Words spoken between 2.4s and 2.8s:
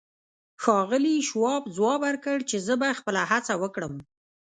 چې زه